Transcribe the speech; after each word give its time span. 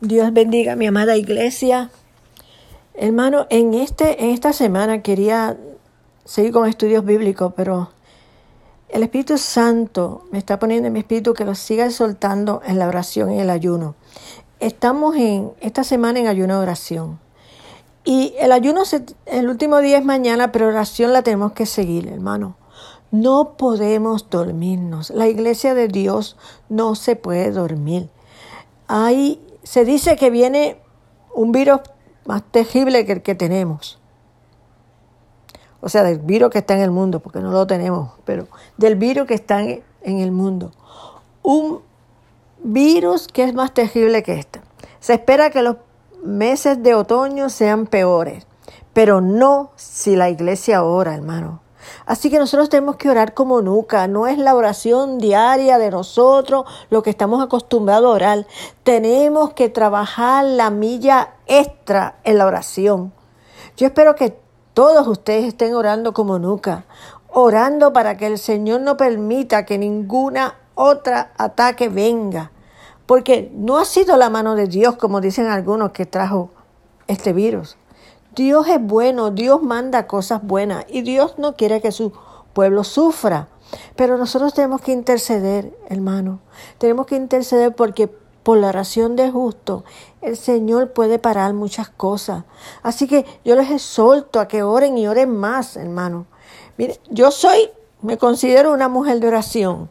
Dios 0.00 0.32
bendiga 0.32 0.76
mi 0.76 0.86
amada 0.86 1.16
iglesia. 1.16 1.90
Hermano, 2.94 3.48
en, 3.50 3.74
este, 3.74 4.22
en 4.22 4.30
esta 4.30 4.52
semana 4.52 5.02
quería 5.02 5.56
seguir 6.24 6.52
con 6.52 6.68
estudios 6.68 7.04
bíblicos, 7.04 7.52
pero 7.56 7.90
el 8.90 9.02
Espíritu 9.02 9.38
Santo 9.38 10.22
me 10.30 10.38
está 10.38 10.60
poniendo 10.60 10.86
en 10.86 10.92
mi 10.92 11.00
espíritu 11.00 11.34
que 11.34 11.44
lo 11.44 11.56
siga 11.56 11.90
soltando 11.90 12.62
en 12.64 12.78
la 12.78 12.86
oración 12.86 13.32
y 13.32 13.40
el 13.40 13.50
ayuno. 13.50 13.96
Estamos 14.60 15.16
en 15.16 15.50
esta 15.60 15.82
semana 15.82 16.20
en 16.20 16.28
ayuno 16.28 16.58
de 16.58 16.62
oración. 16.62 17.18
Y 18.04 18.34
el 18.38 18.52
ayuno, 18.52 18.82
el 19.26 19.48
último 19.48 19.78
día 19.80 19.98
es 19.98 20.04
mañana, 20.04 20.52
pero 20.52 20.68
oración 20.68 21.12
la 21.12 21.22
tenemos 21.22 21.52
que 21.52 21.66
seguir, 21.66 22.06
hermano. 22.06 22.56
No 23.10 23.56
podemos 23.56 24.30
dormirnos. 24.30 25.10
La 25.10 25.26
iglesia 25.26 25.74
de 25.74 25.88
Dios 25.88 26.36
no 26.68 26.94
se 26.94 27.16
puede 27.16 27.50
dormir. 27.50 28.08
Hay 28.86 29.40
se 29.68 29.84
dice 29.84 30.16
que 30.16 30.30
viene 30.30 30.78
un 31.34 31.52
virus 31.52 31.80
más 32.24 32.42
terrible 32.42 33.04
que 33.04 33.12
el 33.12 33.22
que 33.22 33.34
tenemos. 33.34 33.98
O 35.82 35.90
sea, 35.90 36.04
del 36.04 36.20
virus 36.20 36.48
que 36.48 36.60
está 36.60 36.74
en 36.74 36.80
el 36.80 36.90
mundo, 36.90 37.20
porque 37.20 37.40
no 37.40 37.50
lo 37.50 37.66
tenemos, 37.66 38.12
pero 38.24 38.48
del 38.78 38.96
virus 38.96 39.26
que 39.26 39.34
está 39.34 39.60
en, 39.60 39.82
el 40.02 40.32
mundo. 40.32 40.72
Un 41.42 41.80
virus 42.62 43.28
que 43.28 43.44
es 43.44 43.52
más 43.52 43.74
terrible 43.74 44.22
que 44.22 44.38
este. 44.38 44.62
Se 45.00 45.12
espera 45.12 45.50
que 45.50 45.60
los 45.60 45.76
meses 46.24 46.82
de 46.82 46.94
otoño 46.94 47.50
sean 47.50 47.86
peores, 47.86 48.46
pero 48.94 49.20
no 49.20 49.72
si 49.76 50.16
la 50.16 50.30
iglesia 50.30 50.82
ora, 50.82 51.14
hermano. 51.14 51.60
Así 52.06 52.30
que 52.30 52.38
nosotros 52.38 52.68
tenemos 52.68 52.96
que 52.96 53.10
orar 53.10 53.34
como 53.34 53.62
nunca. 53.62 54.06
No 54.08 54.26
es 54.26 54.38
la 54.38 54.54
oración 54.54 55.18
diaria 55.18 55.78
de 55.78 55.90
nosotros 55.90 56.64
lo 56.90 57.02
que 57.02 57.10
estamos 57.10 57.42
acostumbrados 57.42 58.06
a 58.06 58.14
orar. 58.14 58.46
Tenemos 58.82 59.52
que 59.52 59.68
trabajar 59.68 60.44
la 60.44 60.70
milla 60.70 61.34
extra 61.46 62.16
en 62.24 62.38
la 62.38 62.46
oración. 62.46 63.12
Yo 63.76 63.86
espero 63.86 64.14
que 64.14 64.38
todos 64.74 65.06
ustedes 65.06 65.44
estén 65.44 65.74
orando 65.74 66.12
como 66.12 66.38
nunca. 66.38 66.84
Orando 67.28 67.92
para 67.92 68.16
que 68.16 68.26
el 68.26 68.38
Señor 68.38 68.80
no 68.80 68.96
permita 68.96 69.66
que 69.66 69.78
ninguna 69.78 70.54
otra 70.74 71.32
ataque 71.36 71.88
venga. 71.88 72.52
Porque 73.06 73.50
no 73.54 73.78
ha 73.78 73.84
sido 73.84 74.16
la 74.16 74.30
mano 74.30 74.54
de 74.54 74.66
Dios, 74.66 74.96
como 74.96 75.20
dicen 75.20 75.46
algunos, 75.46 75.92
que 75.92 76.06
trajo 76.06 76.50
este 77.06 77.32
virus. 77.32 77.76
Dios 78.38 78.68
es 78.68 78.80
bueno, 78.80 79.32
Dios 79.32 79.64
manda 79.64 80.06
cosas 80.06 80.40
buenas 80.44 80.84
y 80.88 81.02
Dios 81.02 81.34
no 81.38 81.56
quiere 81.56 81.80
que 81.80 81.90
su 81.90 82.12
pueblo 82.52 82.84
sufra. 82.84 83.48
Pero 83.96 84.16
nosotros 84.16 84.54
tenemos 84.54 84.80
que 84.80 84.92
interceder, 84.92 85.76
hermano. 85.88 86.38
Tenemos 86.78 87.06
que 87.06 87.16
interceder 87.16 87.74
porque 87.74 88.06
por 88.06 88.58
la 88.58 88.68
oración 88.68 89.16
de 89.16 89.28
justo 89.28 89.82
el 90.20 90.36
Señor 90.36 90.92
puede 90.92 91.18
parar 91.18 91.52
muchas 91.52 91.88
cosas. 91.88 92.44
Así 92.84 93.08
que 93.08 93.26
yo 93.44 93.56
les 93.56 93.72
exhorto 93.72 94.38
a 94.38 94.46
que 94.46 94.62
oren 94.62 94.96
y 94.96 95.08
oren 95.08 95.36
más, 95.36 95.76
hermano. 95.76 96.26
Mire, 96.76 97.00
yo 97.10 97.32
soy, 97.32 97.68
me 98.02 98.18
considero 98.18 98.72
una 98.72 98.88
mujer 98.88 99.18
de 99.18 99.26
oración, 99.26 99.90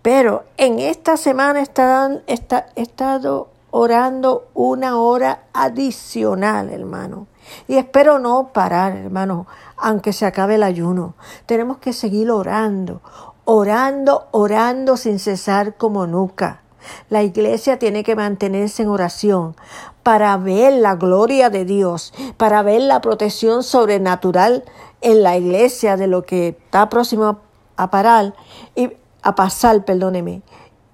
pero 0.00 0.44
en 0.58 0.78
esta 0.78 1.16
semana 1.16 1.58
he 1.58 2.32
estado 2.80 3.48
orando 3.72 4.46
una 4.54 5.00
hora 5.00 5.42
adicional, 5.52 6.70
hermano. 6.70 7.26
Y 7.68 7.76
espero 7.76 8.18
no 8.18 8.50
parar, 8.52 8.96
hermano, 8.96 9.46
aunque 9.76 10.12
se 10.12 10.26
acabe 10.26 10.56
el 10.56 10.62
ayuno. 10.62 11.14
Tenemos 11.46 11.78
que 11.78 11.92
seguir 11.92 12.30
orando, 12.30 13.00
orando, 13.44 14.26
orando 14.30 14.96
sin 14.96 15.18
cesar 15.18 15.76
como 15.76 16.06
nunca. 16.06 16.62
La 17.08 17.22
iglesia 17.22 17.78
tiene 17.78 18.04
que 18.04 18.16
mantenerse 18.16 18.82
en 18.82 18.88
oración 18.88 19.56
para 20.02 20.36
ver 20.36 20.74
la 20.74 20.96
gloria 20.96 21.48
de 21.50 21.64
Dios, 21.64 22.12
para 22.36 22.62
ver 22.62 22.82
la 22.82 23.00
protección 23.00 23.62
sobrenatural 23.62 24.64
en 25.00 25.22
la 25.22 25.36
iglesia 25.36 25.96
de 25.96 26.06
lo 26.06 26.24
que 26.24 26.48
está 26.48 26.88
próximo 26.88 27.40
a 27.76 27.90
parar 27.90 28.34
y 28.74 28.92
a 29.22 29.34
pasar, 29.34 29.84
perdóneme, 29.84 30.42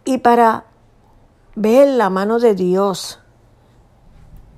y 0.04 0.18
para 0.18 0.64
ver 1.56 1.88
la 1.88 2.08
mano 2.10 2.38
de 2.38 2.54
Dios 2.54 3.18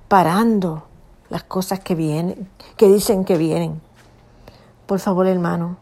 parando 0.09 0.85
las 1.33 1.45
cosas 1.45 1.81
que 1.81 1.95
vienen, 1.95 2.47
que 2.77 2.89
dicen 2.89 3.25
que 3.25 3.39
vienen. 3.39 3.81
Por 4.85 4.99
favor, 4.99 5.27
hermano, 5.27 5.79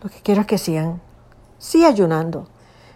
lo 0.00 0.08
que 0.08 0.20
quiero 0.20 0.42
es 0.42 0.46
que 0.46 0.58
sigan, 0.58 1.00
sí 1.58 1.84
ayunando, 1.84 2.46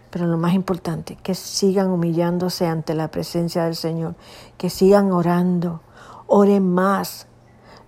pero 0.09 0.27
lo 0.27 0.39
más 0.39 0.55
importante, 0.55 1.17
que 1.17 1.35
sigan 1.35 1.91
humillándose 1.91 2.65
ante 2.65 2.95
la 2.95 3.09
presencia 3.09 3.65
del 3.65 3.75
Señor, 3.75 4.15
que 4.57 4.71
sigan 4.71 5.11
orando, 5.11 5.81
oren 6.29 6.73
más, 6.73 7.27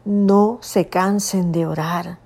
no 0.04 0.58
se 0.60 0.88
cansen 0.88 1.52
de 1.52 1.64
orar, 1.64 2.18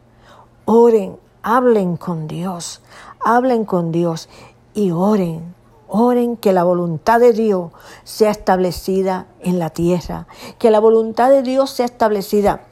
oren, 0.64 1.18
hablen 1.42 1.98
con 1.98 2.26
Dios, 2.26 2.80
hablen 3.22 3.66
con 3.66 3.92
Dios 3.92 4.30
y 4.72 4.92
oren 4.92 5.54
Oren 5.94 6.38
que 6.38 6.54
la 6.54 6.64
voluntad 6.64 7.20
de 7.20 7.34
Dios 7.34 7.70
sea 8.02 8.30
establecida 8.30 9.26
en 9.40 9.58
la 9.58 9.68
tierra, 9.68 10.26
que 10.58 10.70
la 10.70 10.80
voluntad 10.80 11.28
de 11.28 11.42
Dios 11.42 11.68
sea 11.68 11.84
establecida 11.84 12.62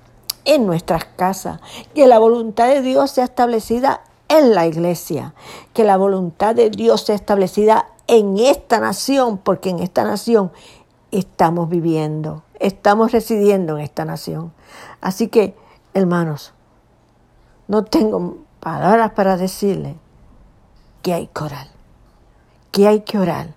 en 0.46 0.64
nuestras 0.64 1.04
casas, 1.04 1.60
que 1.94 2.06
la 2.06 2.18
voluntad 2.18 2.68
de 2.68 2.80
Dios 2.80 3.10
sea 3.10 3.24
establecida 3.24 4.00
en 4.28 4.54
la 4.54 4.66
iglesia, 4.66 5.34
que 5.74 5.84
la 5.84 5.98
voluntad 5.98 6.54
de 6.54 6.70
Dios 6.70 7.02
sea 7.02 7.14
establecida 7.14 7.90
en 8.06 8.38
esta 8.38 8.80
nación, 8.80 9.36
porque 9.36 9.68
en 9.68 9.80
esta 9.80 10.02
nación 10.02 10.50
estamos 11.10 11.68
viviendo, 11.68 12.42
estamos 12.58 13.12
residiendo 13.12 13.76
en 13.76 13.84
esta 13.84 14.06
nación. 14.06 14.50
Así 15.02 15.28
que, 15.28 15.54
hermanos, 15.92 16.54
no 17.68 17.84
tengo 17.84 18.38
palabras 18.60 19.12
para 19.12 19.36
decirle 19.36 19.96
que 21.02 21.12
hay 21.12 21.26
coral 21.26 21.68
que 22.70 22.86
hay 22.86 23.00
que 23.00 23.18
orar, 23.18 23.54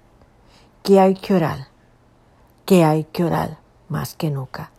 que 0.83 0.99
hay 0.99 1.15
que 1.15 1.33
orar, 1.33 1.67
que 2.65 2.83
hay 2.83 3.03
que 3.05 3.23
orar 3.23 3.59
más 3.89 4.15
que 4.15 4.29
nunca. 4.29 4.71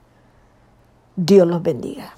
Dios 1.17 1.47
los 1.47 1.63
bendiga. 1.63 2.15